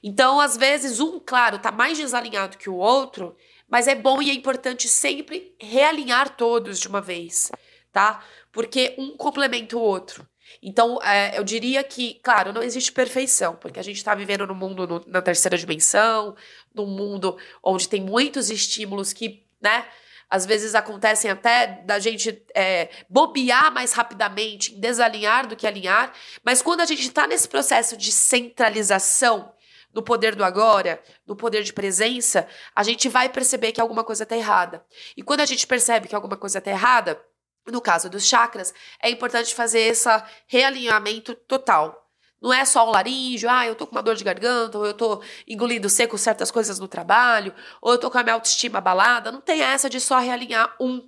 Então, 0.01 0.39
às 0.39 0.57
vezes, 0.57 0.99
um, 0.99 1.19
claro, 1.19 1.59
tá 1.59 1.71
mais 1.71 1.95
desalinhado 1.95 2.57
que 2.57 2.67
o 2.67 2.77
outro, 2.77 3.37
mas 3.69 3.87
é 3.87 3.93
bom 3.93 4.19
e 4.19 4.31
é 4.31 4.33
importante 4.33 4.87
sempre 4.87 5.55
realinhar 5.59 6.35
todos 6.35 6.79
de 6.79 6.87
uma 6.87 7.01
vez, 7.01 7.51
tá? 7.91 8.25
Porque 8.51 8.95
um 8.97 9.15
complementa 9.15 9.77
o 9.77 9.79
outro. 9.79 10.27
Então, 10.61 10.99
é, 11.03 11.37
eu 11.37 11.43
diria 11.43 11.83
que, 11.83 12.15
claro, 12.23 12.53
não 12.53 12.63
existe 12.63 12.91
perfeição, 12.91 13.55
porque 13.55 13.79
a 13.79 13.83
gente 13.83 13.97
está 13.97 14.15
vivendo 14.15 14.45
num 14.47 14.55
mundo 14.55 14.87
no, 14.87 15.03
na 15.07 15.21
terceira 15.21 15.57
dimensão, 15.57 16.35
num 16.73 16.87
mundo 16.87 17.37
onde 17.63 17.87
tem 17.87 18.01
muitos 18.01 18.49
estímulos 18.49 19.13
que, 19.13 19.45
né, 19.61 19.85
às 20.29 20.45
vezes 20.45 20.73
acontecem 20.75 21.29
até 21.29 21.67
da 21.85 21.99
gente 21.99 22.41
é, 22.55 22.89
bobear 23.09 23.71
mais 23.73 23.91
rapidamente, 23.91 24.73
desalinhar 24.75 25.45
do 25.45 25.57
que 25.57 25.67
alinhar, 25.67 26.13
mas 26.43 26.61
quando 26.61 26.79
a 26.79 26.85
gente 26.85 27.01
está 27.01 27.27
nesse 27.27 27.49
processo 27.49 27.97
de 27.97 28.13
centralização 28.13 29.51
no 29.93 30.01
poder 30.01 30.35
do 30.35 30.43
agora, 30.43 31.01
no 31.27 31.35
poder 31.35 31.63
de 31.63 31.73
presença, 31.73 32.47
a 32.73 32.81
gente 32.81 33.09
vai 33.09 33.27
perceber 33.27 33.73
que 33.73 33.81
alguma 33.81 34.05
coisa 34.05 34.23
está 34.23 34.37
errada. 34.37 34.85
E 35.17 35.21
quando 35.21 35.41
a 35.41 35.45
gente 35.45 35.67
percebe 35.67 36.07
que 36.07 36.15
alguma 36.15 36.37
coisa 36.37 36.59
está 36.59 36.71
errada, 36.71 37.21
no 37.67 37.81
caso 37.81 38.09
dos 38.09 38.25
chakras, 38.25 38.73
é 39.01 39.09
importante 39.09 39.53
fazer 39.53 39.81
esse 39.81 40.09
realinhamento 40.47 41.35
total. 41.35 41.97
Não 42.41 42.51
é 42.51 42.65
só 42.65 42.87
o 42.87 42.91
laríngeo, 42.91 43.47
ah, 43.47 43.67
eu 43.67 43.75
tô 43.75 43.85
com 43.85 43.95
uma 43.95 44.01
dor 44.01 44.15
de 44.15 44.23
garganta, 44.23 44.77
ou 44.77 44.85
eu 44.85 44.95
tô 44.95 45.21
engolindo 45.47 45.87
seco 45.87 46.17
certas 46.17 46.49
coisas 46.49 46.79
no 46.79 46.87
trabalho, 46.87 47.53
ou 47.79 47.91
eu 47.91 47.99
tô 47.99 48.09
com 48.09 48.17
a 48.17 48.23
minha 48.23 48.33
autoestima 48.33 48.79
abalada. 48.79 49.31
Não 49.31 49.41
tem 49.41 49.61
essa 49.61 49.87
de 49.87 50.01
só 50.01 50.17
realinhar 50.17 50.75
um. 50.79 51.07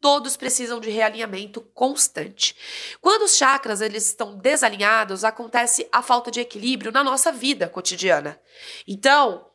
Todos 0.00 0.36
precisam 0.36 0.78
de 0.78 0.90
realinhamento 0.90 1.60
constante. 1.74 2.54
Quando 3.00 3.22
os 3.22 3.36
chakras 3.36 3.80
eles 3.80 4.06
estão 4.06 4.38
desalinhados, 4.38 5.24
acontece 5.24 5.88
a 5.90 6.00
falta 6.00 6.30
de 6.30 6.38
equilíbrio 6.38 6.92
na 6.92 7.02
nossa 7.02 7.32
vida 7.32 7.68
cotidiana. 7.68 8.40
Então, 8.86 9.47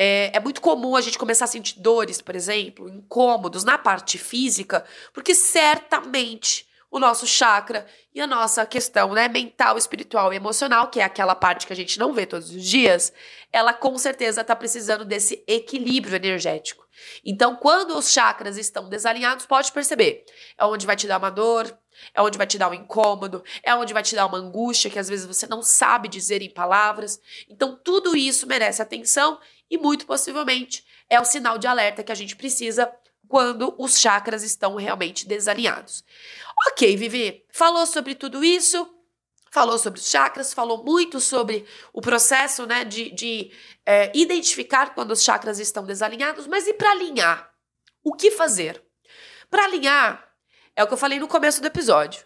é, 0.00 0.30
é, 0.32 0.38
muito 0.38 0.60
comum 0.60 0.94
a 0.94 1.00
gente 1.00 1.18
começar 1.18 1.46
a 1.46 1.48
sentir 1.48 1.80
dores, 1.80 2.22
por 2.22 2.36
exemplo, 2.36 2.88
incômodos 2.88 3.64
na 3.64 3.76
parte 3.76 4.16
física, 4.16 4.84
porque 5.12 5.34
certamente 5.34 6.68
o 6.88 7.00
nosso 7.00 7.26
chakra 7.26 7.84
e 8.14 8.20
a 8.20 8.26
nossa 8.26 8.64
questão 8.64 9.12
né, 9.12 9.26
mental, 9.26 9.76
espiritual 9.76 10.32
e 10.32 10.36
emocional, 10.36 10.86
que 10.88 11.00
é 11.00 11.04
aquela 11.04 11.34
parte 11.34 11.66
que 11.66 11.72
a 11.72 11.76
gente 11.76 11.98
não 11.98 12.12
vê 12.12 12.26
todos 12.26 12.48
os 12.50 12.64
dias, 12.64 13.12
ela 13.52 13.72
com 13.72 13.98
certeza 13.98 14.42
está 14.42 14.54
precisando 14.54 15.04
desse 15.04 15.42
equilíbrio 15.48 16.14
energético. 16.14 16.86
Então, 17.24 17.56
quando 17.56 17.98
os 17.98 18.12
chakras 18.12 18.56
estão 18.56 18.88
desalinhados, 18.88 19.46
pode 19.46 19.72
perceber, 19.72 20.24
é 20.56 20.64
onde 20.64 20.86
vai 20.86 20.94
te 20.94 21.08
dar 21.08 21.18
uma 21.18 21.30
dor, 21.30 21.76
é 22.14 22.22
onde 22.22 22.38
vai 22.38 22.46
te 22.46 22.56
dar 22.56 22.70
um 22.70 22.74
incômodo, 22.74 23.42
é 23.62 23.74
onde 23.74 23.92
vai 23.92 24.02
te 24.02 24.14
dar 24.14 24.26
uma 24.26 24.38
angústia 24.38 24.90
que 24.90 24.98
às 24.98 25.08
vezes 25.08 25.26
você 25.26 25.46
não 25.46 25.60
sabe 25.60 26.08
dizer 26.08 26.40
em 26.42 26.50
palavras. 26.50 27.20
Então, 27.48 27.76
tudo 27.76 28.16
isso 28.16 28.46
merece 28.46 28.80
atenção 28.80 29.38
e 29.70 29.78
muito 29.78 30.06
possivelmente 30.06 30.84
é 31.08 31.20
o 31.20 31.24
sinal 31.24 31.58
de 31.58 31.66
alerta 31.66 32.02
que 32.02 32.12
a 32.12 32.14
gente 32.14 32.36
precisa 32.36 32.90
quando 33.28 33.74
os 33.78 33.98
chakras 33.98 34.42
estão 34.42 34.74
realmente 34.76 35.26
desalinhados. 35.26 36.04
Ok, 36.68 36.96
Vivi, 36.96 37.44
falou 37.52 37.86
sobre 37.86 38.14
tudo 38.14 38.42
isso, 38.42 38.88
falou 39.50 39.78
sobre 39.78 40.00
os 40.00 40.08
chakras, 40.08 40.54
falou 40.54 40.82
muito 40.82 41.20
sobre 41.20 41.66
o 41.92 42.00
processo 42.00 42.66
né, 42.66 42.84
de, 42.84 43.10
de 43.10 43.50
é, 43.84 44.10
identificar 44.14 44.94
quando 44.94 45.12
os 45.12 45.22
chakras 45.22 45.58
estão 45.58 45.84
desalinhados, 45.84 46.46
mas 46.46 46.66
e 46.66 46.74
para 46.74 46.90
alinhar? 46.90 47.52
O 48.02 48.14
que 48.14 48.30
fazer? 48.30 48.82
Para 49.50 49.64
alinhar, 49.64 50.26
é 50.74 50.82
o 50.82 50.86
que 50.86 50.94
eu 50.94 50.98
falei 50.98 51.18
no 51.18 51.28
começo 51.28 51.60
do 51.60 51.66
episódio. 51.66 52.24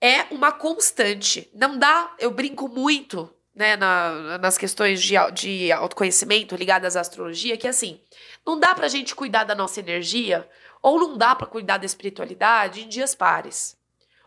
É 0.00 0.22
uma 0.32 0.52
constante. 0.52 1.48
Não 1.54 1.78
dá, 1.78 2.14
eu 2.18 2.30
brinco 2.30 2.68
muito 2.68 3.32
né, 3.54 3.76
na, 3.76 4.38
nas 4.38 4.56
questões 4.56 5.02
de, 5.02 5.14
de 5.32 5.70
autoconhecimento 5.72 6.56
ligadas 6.56 6.96
à 6.96 7.00
astrologia, 7.00 7.56
que 7.56 7.68
assim, 7.68 8.00
não 8.44 8.58
dá 8.58 8.74
pra 8.74 8.88
gente 8.88 9.14
cuidar 9.14 9.44
da 9.44 9.54
nossa 9.54 9.80
energia, 9.80 10.48
ou 10.82 10.98
não 10.98 11.16
dá 11.16 11.34
para 11.34 11.46
cuidar 11.46 11.78
da 11.78 11.86
espiritualidade 11.86 12.82
em 12.82 12.88
dias 12.88 13.14
pares, 13.14 13.76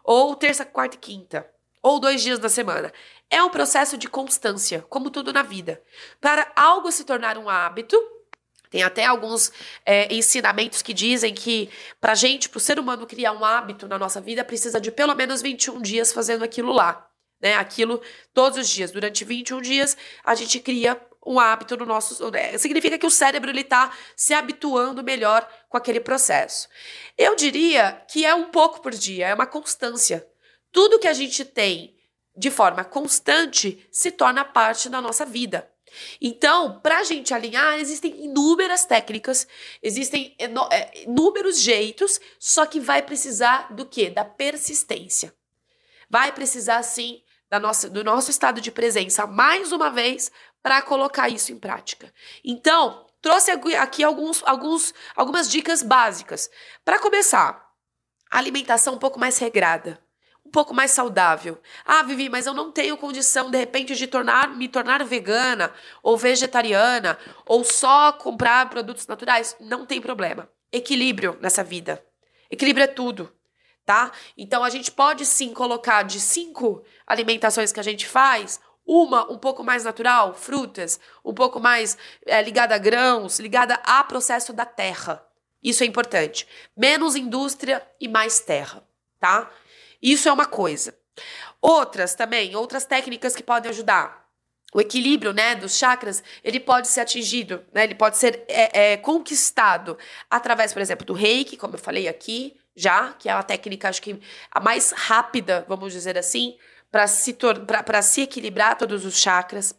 ou 0.03 0.35
terça, 0.35 0.63
quarta 0.63 0.95
e 0.95 0.99
quinta, 0.99 1.49
ou 1.81 1.99
dois 1.99 2.21
dias 2.21 2.39
da 2.39 2.49
semana. 2.49 2.93
É 3.29 3.43
um 3.43 3.49
processo 3.49 3.97
de 3.97 4.07
constância, 4.07 4.85
como 4.87 5.09
tudo 5.09 5.33
na 5.33 5.41
vida. 5.41 5.81
Para 6.21 6.51
algo 6.55 6.91
se 6.91 7.03
tornar 7.03 7.37
um 7.37 7.49
hábito, 7.49 7.99
tem 8.69 8.83
até 8.83 9.05
alguns 9.05 9.51
é, 9.85 10.13
ensinamentos 10.13 10.81
que 10.81 10.93
dizem 10.93 11.33
que 11.33 11.69
para 11.99 12.13
gente, 12.13 12.49
para 12.49 12.57
o 12.57 12.61
ser 12.61 12.79
humano 12.79 13.07
criar 13.07 13.31
um 13.31 13.43
hábito 13.43 13.87
na 13.87 13.97
nossa 13.97 14.21
vida, 14.21 14.43
precisa 14.43 14.79
de 14.79 14.91
pelo 14.91 15.15
menos 15.15 15.41
21 15.41 15.81
dias 15.81 16.13
fazendo 16.13 16.43
aquilo 16.43 16.71
lá 16.71 17.09
né? 17.45 17.53
Aquilo 17.53 18.01
todos 18.33 18.57
os 18.57 18.67
dias. 18.67 18.89
Durante 18.89 19.23
21 19.23 19.61
dias, 19.61 19.95
a 20.23 20.33
gente 20.33 20.59
cria 20.59 20.99
um 21.23 21.39
hábito 21.39 21.77
no 21.77 21.85
nosso. 21.85 22.31
Né? 22.31 22.57
Significa 22.57 22.97
que 22.97 23.05
o 23.05 23.11
cérebro 23.11 23.51
ele 23.51 23.61
está 23.61 23.95
se 24.15 24.33
habituando 24.33 25.03
melhor 25.03 25.47
com 25.69 25.77
aquele 25.77 25.99
processo. 25.99 26.67
Eu 27.15 27.35
diria 27.35 28.03
que 28.09 28.25
é 28.25 28.33
um 28.33 28.45
pouco 28.45 28.81
por 28.81 28.91
dia, 28.91 29.27
é 29.27 29.33
uma 29.35 29.45
constância. 29.45 30.27
Tudo 30.71 30.97
que 30.97 31.07
a 31.07 31.13
gente 31.13 31.45
tem 31.45 31.95
de 32.35 32.49
forma 32.49 32.83
constante 32.83 33.87
se 33.91 34.09
torna 34.09 34.43
parte 34.43 34.89
da 34.89 34.99
nossa 34.99 35.23
vida. 35.23 35.69
Então, 36.19 36.79
para 36.81 36.97
a 36.97 37.03
gente 37.03 37.31
alinhar, 37.31 37.79
existem 37.79 38.25
inúmeras 38.25 38.85
técnicas, 38.85 39.47
existem 39.83 40.35
é, 40.39 41.03
inúmeros 41.03 41.61
jeitos, 41.61 42.19
só 42.39 42.65
que 42.65 42.79
vai 42.79 43.03
precisar 43.03 43.71
do 43.71 43.85
quê? 43.85 44.09
Da 44.09 44.25
persistência. 44.25 45.33
Vai 46.09 46.31
precisar, 46.31 46.83
sim, 46.83 47.21
da 47.49 47.59
nossa, 47.59 47.89
do 47.89 48.03
nosso 48.03 48.31
estado 48.31 48.59
de 48.59 48.71
presença 48.71 49.27
mais 49.27 49.71
uma 49.71 49.89
vez 49.89 50.31
para 50.61 50.81
colocar 50.81 51.29
isso 51.29 51.51
em 51.51 51.59
prática. 51.59 52.11
Então, 52.43 53.05
trouxe 53.21 53.51
aqui 53.51 54.03
alguns, 54.03 54.41
alguns, 54.45 54.93
algumas 55.15 55.49
dicas 55.49 55.83
básicas. 55.83 56.49
Para 56.83 56.99
começar, 56.99 57.69
alimentação 58.29 58.95
um 58.95 58.99
pouco 58.99 59.19
mais 59.19 59.37
regrada, 59.37 59.99
um 60.45 60.49
pouco 60.49 60.73
mais 60.73 60.91
saudável. 60.91 61.59
Ah, 61.85 62.03
Vivi, 62.03 62.29
mas 62.29 62.45
eu 62.45 62.53
não 62.53 62.71
tenho 62.71 62.97
condição, 62.97 63.49
de 63.49 63.57
repente, 63.57 63.95
de 63.95 64.07
tornar, 64.07 64.49
me 64.55 64.67
tornar 64.67 65.03
vegana 65.03 65.71
ou 66.01 66.17
vegetariana 66.17 67.17
ou 67.45 67.63
só 67.63 68.11
comprar 68.11 68.69
produtos 68.69 69.07
naturais. 69.07 69.55
Não 69.59 69.85
tem 69.85 70.01
problema. 70.01 70.49
Equilíbrio 70.71 71.37
nessa 71.41 71.63
vida. 71.63 72.03
Equilíbrio 72.49 72.83
é 72.83 72.87
tudo 72.87 73.31
tá? 73.85 74.11
Então 74.37 74.63
a 74.63 74.69
gente 74.69 74.91
pode 74.91 75.25
sim 75.25 75.53
colocar 75.53 76.03
de 76.03 76.19
cinco 76.19 76.83
alimentações 77.05 77.71
que 77.71 77.79
a 77.79 77.83
gente 77.83 78.07
faz, 78.07 78.59
uma 78.85 79.31
um 79.31 79.37
pouco 79.37 79.63
mais 79.63 79.83
natural, 79.83 80.33
frutas, 80.33 80.99
um 81.23 81.33
pouco 81.33 81.59
mais 81.59 81.97
é, 82.25 82.41
ligada 82.41 82.75
a 82.75 82.77
grãos, 82.77 83.39
ligada 83.39 83.75
a 83.83 84.03
processo 84.03 84.53
da 84.53 84.65
terra. 84.65 85.25
Isso 85.63 85.83
é 85.83 85.87
importante. 85.87 86.47
Menos 86.77 87.15
indústria 87.15 87.85
e 87.99 88.07
mais 88.07 88.39
terra, 88.39 88.83
tá? 89.19 89.49
Isso 90.01 90.29
é 90.29 90.31
uma 90.31 90.45
coisa. 90.45 90.95
Outras 91.59 92.13
também, 92.13 92.55
outras 92.55 92.85
técnicas 92.85 93.35
que 93.35 93.41
podem 93.41 93.71
ajudar. 93.71 94.25
O 94.73 94.81
equilíbrio, 94.81 95.33
né, 95.33 95.55
dos 95.55 95.77
chakras, 95.77 96.21
ele 96.43 96.59
pode 96.59 96.89
ser 96.89 96.99
atingido, 96.99 97.65
né, 97.73 97.85
ele 97.85 97.95
pode 97.95 98.17
ser 98.17 98.43
é, 98.47 98.91
é, 98.91 98.97
conquistado 98.97 99.97
através, 100.29 100.73
por 100.73 100.81
exemplo, 100.81 101.05
do 101.05 101.13
reiki, 101.13 101.55
como 101.55 101.75
eu 101.75 101.79
falei 101.79 102.07
aqui, 102.09 102.55
já, 102.75 103.13
que 103.13 103.29
é 103.29 103.31
a 103.31 103.43
técnica, 103.43 103.89
acho 103.89 104.01
que 104.01 104.19
a 104.51 104.59
mais 104.59 104.91
rápida, 104.91 105.65
vamos 105.67 105.93
dizer 105.93 106.17
assim, 106.17 106.57
para 106.91 107.07
se, 107.07 107.35
se 108.03 108.21
equilibrar 108.21 108.77
todos 108.77 109.05
os 109.05 109.17
chakras. 109.17 109.73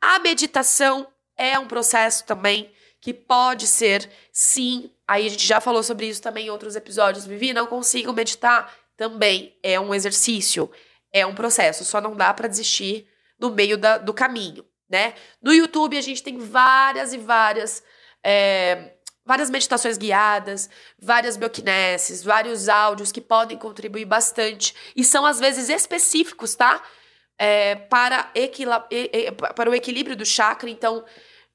A 0.00 0.18
meditação 0.18 1.06
é 1.36 1.58
um 1.58 1.66
processo 1.66 2.24
também 2.24 2.72
que 3.00 3.12
pode 3.14 3.66
ser, 3.66 4.10
sim, 4.32 4.90
aí 5.06 5.26
a 5.26 5.30
gente 5.30 5.46
já 5.46 5.60
falou 5.60 5.82
sobre 5.82 6.08
isso 6.08 6.22
também 6.22 6.46
em 6.46 6.50
outros 6.50 6.74
episódios. 6.74 7.26
Vivi, 7.26 7.52
não 7.52 7.66
consigo 7.66 8.12
meditar. 8.12 8.74
Também 8.96 9.56
é 9.62 9.78
um 9.78 9.94
exercício, 9.94 10.70
é 11.12 11.24
um 11.26 11.34
processo, 11.34 11.84
só 11.84 12.00
não 12.00 12.16
dá 12.16 12.32
para 12.32 12.48
desistir 12.48 13.06
no 13.38 13.50
meio 13.50 13.76
da, 13.76 13.98
do 13.98 14.14
caminho, 14.14 14.64
né? 14.88 15.14
No 15.42 15.52
YouTube 15.52 15.96
a 15.96 16.00
gente 16.00 16.22
tem 16.22 16.38
várias 16.38 17.12
e 17.12 17.18
várias. 17.18 17.82
É, 18.24 18.95
várias 19.26 19.50
meditações 19.50 19.98
guiadas, 19.98 20.70
várias 20.98 21.36
bioquineses, 21.36 22.22
vários 22.22 22.68
áudios 22.68 23.10
que 23.10 23.20
podem 23.20 23.58
contribuir 23.58 24.04
bastante 24.04 24.74
e 24.94 25.04
são 25.04 25.26
às 25.26 25.40
vezes 25.40 25.68
específicos, 25.68 26.54
tá? 26.54 26.80
É, 27.38 27.74
para, 27.74 28.30
para 29.54 29.68
o 29.68 29.74
equilíbrio 29.74 30.16
do 30.16 30.24
chakra. 30.24 30.70
Então, 30.70 31.04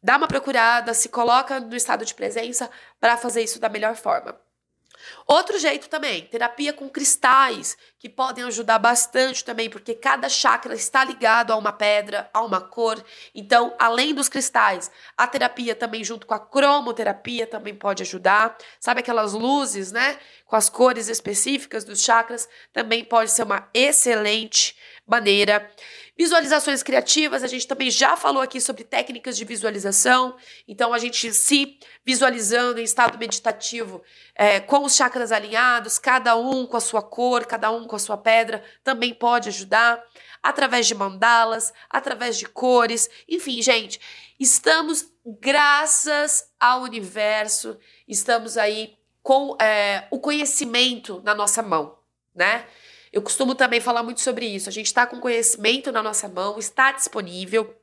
dá 0.04 0.18
uma 0.18 0.28
procurada, 0.28 0.94
se 0.94 1.10
coloca 1.10 1.60
no 1.60 1.76
estado 1.76 2.06
de 2.06 2.14
presença 2.14 2.70
para 3.00 3.18
fazer 3.18 3.42
isso 3.42 3.60
da 3.60 3.70
melhor 3.70 3.96
forma. 3.96 4.40
Outro 5.28 5.58
jeito 5.60 5.90
também, 5.90 6.26
terapia 6.26 6.74
com 6.74 6.90
cristais, 6.90 7.78
que 8.00 8.10
podem 8.10 8.44
ajudar 8.46 8.80
bastante 8.80 9.46
também, 9.46 9.70
porque 9.70 9.94
cada 9.94 10.28
chakra 10.28 10.74
está 10.74 11.04
ligado 11.04 11.52
a 11.52 11.56
uma 11.56 11.72
pedra, 11.72 12.30
a 12.34 12.42
uma 12.42 12.60
cor. 12.60 13.04
Então, 13.34 13.76
além 13.78 14.14
dos 14.14 14.28
cristais, 14.28 14.90
a 15.16 15.28
terapia 15.28 15.76
também 15.76 16.04
junto 16.04 16.26
com 16.26 16.34
a 16.34 16.40
cromoterapia 16.40 17.46
também 17.46 17.76
pode 17.76 18.04
ajudar. 18.04 18.58
Sabe 18.80 19.02
aquelas 19.02 19.34
luzes, 19.34 19.92
né, 19.92 20.20
com 20.46 20.56
as 20.56 20.70
cores 20.70 21.08
específicas 21.08 21.84
dos 21.84 22.02
chakras, 22.02 22.50
também 22.74 23.06
pode 23.06 23.32
ser 23.32 23.44
uma 23.44 23.70
excelente 23.74 24.76
maneira. 25.12 25.70
Visualizações 26.18 26.82
criativas, 26.82 27.44
a 27.44 27.48
gente 27.48 27.68
também 27.68 27.92
já 27.92 28.16
falou 28.16 28.42
aqui 28.42 28.62
sobre 28.62 28.86
técnicas 28.86 29.36
de 29.36 29.44
visualização. 29.44 30.38
Então, 30.68 30.94
a 30.94 31.00
gente 31.00 31.34
se 31.34 31.78
visualizando 32.06 32.80
em 32.80 32.84
estado 32.84 33.18
meditativo, 33.18 34.02
é, 34.36 34.60
com 34.62 34.86
os 34.86 34.96
chakras 34.96 35.32
alinhados, 35.32 36.00
cada 36.00 36.36
um 36.38 36.66
com 36.66 36.78
a 36.78 36.82
sua 36.82 37.02
cor, 37.02 37.46
cada 37.46 37.70
um 37.72 37.86
com 37.86 37.96
a 37.96 38.00
sua 38.00 38.18
pedra, 38.18 38.64
também 38.84 39.14
pode 39.14 39.50
ajudar. 39.50 40.02
Através 40.44 40.88
de 40.88 40.96
mandalas, 40.96 41.72
através 41.88 42.36
de 42.36 42.48
cores. 42.48 43.08
Enfim, 43.30 43.62
gente, 43.62 44.02
estamos, 44.40 45.12
graças 45.24 46.50
ao 46.60 46.82
universo, 46.82 47.78
estamos 48.08 48.58
aí 48.58 48.96
com 49.22 49.56
é, 49.62 50.08
o 50.10 50.20
conhecimento 50.20 51.22
na 51.24 51.36
nossa 51.36 51.62
mão, 51.62 51.96
né? 52.34 52.66
Eu 53.12 53.22
costumo 53.22 53.54
também 53.54 53.82
falar 53.82 54.04
muito 54.04 54.22
sobre 54.22 54.46
isso. 54.46 54.70
A 54.70 54.72
gente 54.72 54.86
está 54.86 55.06
com 55.06 55.20
conhecimento 55.20 55.92
na 55.92 56.02
nossa 56.02 56.28
mão, 56.28 56.58
está 56.58 56.92
disponível. 56.92 57.76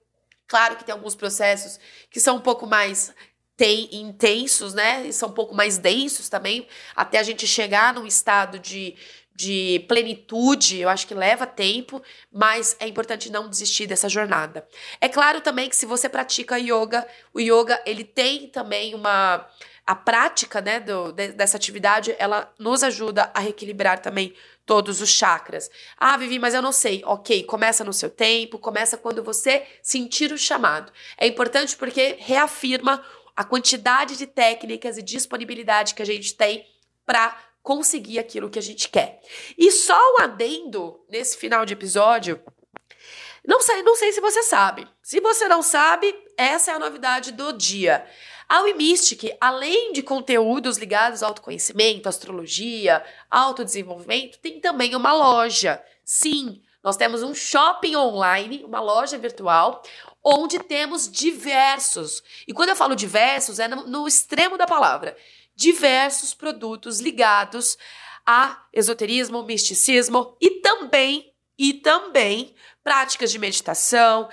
Claro 0.46 0.76
que 0.76 0.84
tem 0.84 0.92
alguns 0.92 1.14
processos 1.14 1.78
que 2.10 2.18
são 2.18 2.36
um 2.36 2.40
pouco 2.40 2.66
mais 2.66 3.12
tem, 3.58 3.88
intensos, 3.92 4.72
né? 4.72 5.06
E 5.08 5.12
são 5.12 5.28
um 5.28 5.32
pouco 5.32 5.54
mais 5.54 5.76
densos 5.76 6.28
também, 6.28 6.66
até 6.94 7.18
a 7.18 7.22
gente 7.24 7.44
chegar 7.44 7.92
num 7.92 8.06
estado 8.06 8.56
de, 8.56 8.94
de 9.34 9.84
plenitude, 9.88 10.78
eu 10.78 10.88
acho 10.88 11.06
que 11.06 11.12
leva 11.12 11.44
tempo, 11.44 12.00
mas 12.32 12.76
é 12.78 12.86
importante 12.86 13.30
não 13.30 13.50
desistir 13.50 13.88
dessa 13.88 14.08
jornada. 14.08 14.66
É 15.00 15.08
claro 15.08 15.40
também 15.40 15.68
que 15.68 15.74
se 15.74 15.86
você 15.86 16.08
pratica 16.08 16.56
yoga, 16.56 17.06
o 17.34 17.40
yoga 17.40 17.82
ele 17.84 18.04
tem 18.04 18.46
também 18.46 18.94
uma 18.94 19.44
a 19.84 19.94
prática 19.94 20.60
né, 20.60 20.78
do, 20.80 21.12
de, 21.12 21.32
dessa 21.32 21.56
atividade, 21.56 22.14
ela 22.18 22.52
nos 22.58 22.82
ajuda 22.82 23.30
a 23.34 23.40
reequilibrar 23.40 23.98
também 23.98 24.34
todos 24.68 25.00
os 25.00 25.08
chakras. 25.08 25.70
Ah, 25.96 26.14
Vivi, 26.18 26.38
mas 26.38 26.52
eu 26.52 26.60
não 26.60 26.72
sei. 26.72 27.02
Ok, 27.06 27.42
começa 27.44 27.82
no 27.82 27.92
seu 27.92 28.10
tempo, 28.10 28.58
começa 28.58 28.98
quando 28.98 29.24
você 29.24 29.66
sentir 29.82 30.30
o 30.30 30.36
chamado. 30.36 30.92
É 31.16 31.26
importante 31.26 31.74
porque 31.74 32.16
reafirma 32.20 33.02
a 33.34 33.42
quantidade 33.42 34.16
de 34.16 34.26
técnicas 34.26 34.98
e 34.98 35.02
disponibilidade 35.02 35.94
que 35.94 36.02
a 36.02 36.06
gente 36.06 36.34
tem 36.34 36.66
para 37.06 37.34
conseguir 37.62 38.18
aquilo 38.18 38.50
que 38.50 38.58
a 38.58 38.62
gente 38.62 38.90
quer. 38.90 39.20
E 39.56 39.72
só 39.72 39.98
um 40.14 40.20
adendo 40.20 41.00
nesse 41.08 41.38
final 41.38 41.64
de 41.64 41.72
episódio. 41.72 42.38
Não 43.46 43.62
sei, 43.62 43.82
não 43.82 43.96
sei 43.96 44.12
se 44.12 44.20
você 44.20 44.42
sabe. 44.42 44.86
Se 45.02 45.18
você 45.20 45.48
não 45.48 45.62
sabe, 45.62 46.14
essa 46.36 46.72
é 46.72 46.74
a 46.74 46.78
novidade 46.78 47.32
do 47.32 47.54
dia. 47.54 48.06
A 48.48 48.62
WeMystic, 48.62 49.36
além 49.38 49.92
de 49.92 50.02
conteúdos 50.02 50.78
ligados 50.78 51.22
ao 51.22 51.28
autoconhecimento, 51.28 52.08
astrologia, 52.08 53.04
autodesenvolvimento, 53.30 54.38
tem 54.38 54.58
também 54.58 54.96
uma 54.96 55.12
loja. 55.12 55.82
Sim, 56.02 56.62
nós 56.82 56.96
temos 56.96 57.22
um 57.22 57.34
shopping 57.34 57.94
online, 57.96 58.64
uma 58.64 58.80
loja 58.80 59.18
virtual, 59.18 59.82
onde 60.24 60.58
temos 60.60 61.10
diversos. 61.10 62.22
E 62.46 62.54
quando 62.54 62.70
eu 62.70 62.76
falo 62.76 62.96
diversos, 62.96 63.58
é 63.58 63.68
no, 63.68 63.86
no 63.86 64.08
extremo 64.08 64.56
da 64.56 64.66
palavra. 64.66 65.14
Diversos 65.54 66.32
produtos 66.32 67.00
ligados 67.00 67.76
a 68.24 68.64
esoterismo, 68.72 69.42
misticismo 69.42 70.36
e 70.40 70.62
também 70.62 71.34
e 71.58 71.74
também 71.74 72.54
práticas 72.84 73.32
de 73.32 73.38
meditação, 73.38 74.28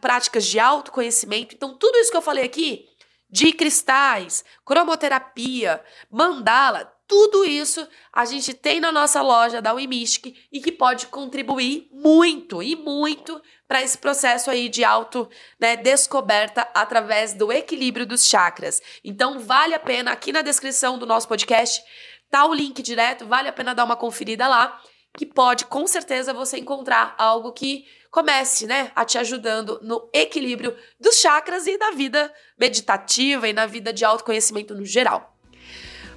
práticas 0.00 0.44
de 0.44 0.60
autoconhecimento. 0.60 1.54
Então, 1.54 1.76
tudo 1.76 1.96
isso 1.96 2.10
que 2.10 2.16
eu 2.16 2.22
falei 2.22 2.44
aqui 2.44 2.88
de 3.32 3.50
cristais, 3.54 4.44
cromoterapia, 4.62 5.82
mandala, 6.10 6.92
tudo 7.08 7.44
isso 7.44 7.86
a 8.12 8.24
gente 8.26 8.52
tem 8.52 8.78
na 8.78 8.92
nossa 8.92 9.22
loja 9.22 9.60
da 9.60 9.72
Wimistic 9.72 10.36
e 10.52 10.60
que 10.60 10.70
pode 10.70 11.06
contribuir 11.06 11.88
muito 11.90 12.62
e 12.62 12.76
muito 12.76 13.40
para 13.66 13.82
esse 13.82 13.96
processo 13.96 14.50
aí 14.50 14.68
de 14.68 14.84
auto 14.84 15.28
né, 15.58 15.76
descoberta 15.76 16.68
através 16.74 17.32
do 17.32 17.50
equilíbrio 17.50 18.06
dos 18.06 18.26
chakras. 18.26 18.80
Então 19.02 19.38
vale 19.38 19.74
a 19.74 19.80
pena 19.80 20.12
aqui 20.12 20.30
na 20.30 20.42
descrição 20.42 20.98
do 20.98 21.06
nosso 21.06 21.26
podcast 21.26 21.82
tá 22.30 22.46
o 22.46 22.54
link 22.54 22.82
direto, 22.82 23.26
vale 23.26 23.48
a 23.48 23.52
pena 23.52 23.74
dar 23.74 23.84
uma 23.84 23.96
conferida 23.96 24.48
lá 24.48 24.80
que 25.14 25.26
pode 25.26 25.66
com 25.66 25.86
certeza 25.86 26.32
você 26.32 26.58
encontrar 26.58 27.14
algo 27.18 27.52
que 27.52 27.86
comece, 28.12 28.66
né, 28.66 28.92
a 28.94 29.06
te 29.06 29.16
ajudando 29.16 29.80
no 29.82 30.06
equilíbrio 30.12 30.76
dos 31.00 31.16
chakras 31.16 31.66
e 31.66 31.78
da 31.78 31.92
vida 31.92 32.30
meditativa 32.60 33.48
e 33.48 33.54
na 33.54 33.64
vida 33.64 33.90
de 33.90 34.04
autoconhecimento 34.04 34.74
no 34.74 34.84
geral. 34.84 35.34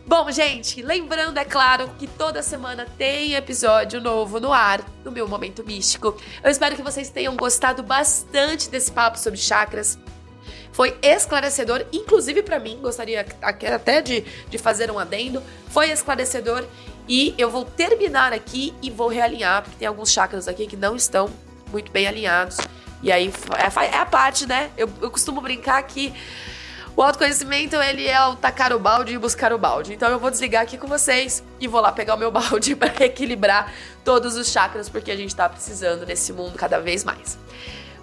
Bom, 0.06 0.30
gente, 0.30 0.84
lembrando, 0.84 1.40
é 1.40 1.46
claro, 1.46 1.90
que 1.98 2.06
toda 2.06 2.44
semana 2.44 2.86
tem 2.98 3.34
episódio 3.34 4.02
novo 4.02 4.42
no 4.42 4.52
ar, 4.52 4.86
no 5.06 5.12
meu 5.12 5.26
Momento 5.28 5.64
Místico. 5.66 6.16
Eu 6.44 6.52
espero 6.52 6.76
que 6.76 6.84
vocês 6.84 7.10
tenham 7.10 7.36
gostado 7.36 7.82
bastante 7.82 8.70
desse 8.70 8.92
papo 8.92 9.18
sobre 9.18 9.40
chakras. 9.40 9.98
Foi 10.74 10.96
esclarecedor, 11.02 11.86
inclusive 11.94 12.44
para 12.44 12.60
mim, 12.60 12.78
gostaria 12.82 13.26
até 13.42 14.02
de, 14.02 14.22
de 14.22 14.58
fazer 14.58 14.92
um 14.92 15.00
adendo. 15.00 15.42
Foi 15.70 15.90
esclarecedor 15.90 16.68
e 17.08 17.34
eu 17.38 17.50
vou 17.50 17.64
terminar 17.64 18.34
aqui 18.34 18.76
e 18.82 18.92
vou 18.92 19.08
realinhar, 19.08 19.64
porque 19.64 19.78
tem 19.78 19.88
alguns 19.88 20.12
chakras 20.12 20.48
aqui 20.48 20.68
que 20.68 20.76
não 20.76 20.96
estão 20.96 21.32
muito 21.76 21.92
bem 21.92 22.08
alinhados. 22.08 22.58
E 23.04 23.12
aí 23.12 23.32
é, 23.58 23.86
é 23.86 23.98
a 23.98 24.06
parte, 24.06 24.48
né? 24.48 24.72
Eu, 24.78 24.90
eu 25.02 25.12
costumo 25.12 25.42
brincar 25.42 25.84
que 25.84 26.14
o 26.96 27.04
autoconhecimento, 27.04 27.76
ele 27.76 28.08
é 28.08 28.26
o 28.26 28.38
tacar 28.38 28.72
o 28.72 28.80
balde 28.80 29.14
e 29.14 29.18
buscar 29.18 29.52
o 29.52 29.58
balde. 29.58 29.94
Então 29.94 30.10
eu 30.10 30.18
vou 30.18 30.32
desligar 30.32 30.64
aqui 30.64 30.78
com 30.78 30.88
vocês 30.88 31.44
e 31.60 31.68
vou 31.68 31.82
lá 31.82 31.92
pegar 31.92 32.16
o 32.16 32.18
meu 32.18 32.32
balde 32.32 32.76
para 32.76 33.06
equilibrar 33.06 33.74
todos 34.06 34.38
os 34.38 34.50
chakras, 34.50 34.88
porque 34.88 35.12
a 35.12 35.18
gente 35.18 35.36
tá 35.36 35.50
precisando 35.50 36.06
nesse 36.06 36.32
mundo 36.32 36.58
cada 36.58 36.80
vez 36.80 37.04
mais. 37.04 37.38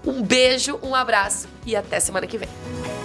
Um 0.05 0.23
beijo, 0.23 0.79
um 0.83 0.95
abraço 0.95 1.49
e 1.65 1.75
até 1.75 1.99
semana 1.99 2.27
que 2.27 2.37
vem. 2.37 3.02